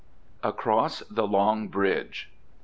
ACROSS 0.43 1.03
THE 1.11 1.27
LONG 1.27 1.67
BRIDGE. 1.67 2.31